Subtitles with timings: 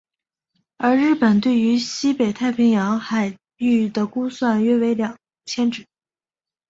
[0.77, 5.85] 而日本对于西北太平洋海域的估算约为二千只。